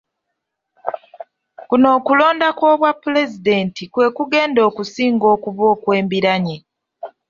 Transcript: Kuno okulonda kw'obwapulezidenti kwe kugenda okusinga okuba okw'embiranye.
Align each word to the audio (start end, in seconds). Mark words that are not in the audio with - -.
Kuno 1.69 1.87
okulonda 1.97 2.47
kw'obwapulezidenti 2.57 3.83
kwe 3.93 4.07
kugenda 4.17 4.59
okusinga 4.69 5.25
okuba 5.35 5.63
okw'embiranye. 5.73 6.57